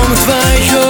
Kom, 0.00 0.16
zwijg 0.16 0.89